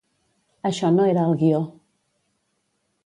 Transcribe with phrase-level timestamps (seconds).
[0.69, 1.59] Això no era al guió.